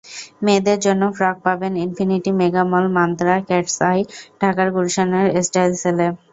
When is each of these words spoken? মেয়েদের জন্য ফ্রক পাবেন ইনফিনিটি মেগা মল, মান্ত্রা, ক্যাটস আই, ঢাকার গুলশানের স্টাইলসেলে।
মেয়েদের 0.45 0.77
জন্য 0.85 1.03
ফ্রক 1.17 1.37
পাবেন 1.45 1.73
ইনফিনিটি 1.85 2.31
মেগা 2.39 2.63
মল, 2.71 2.85
মান্ত্রা, 2.97 3.35
ক্যাটস 3.47 3.77
আই, 3.89 3.99
ঢাকার 4.41 4.67
গুলশানের 4.75 5.25
স্টাইলসেলে। 5.47 6.07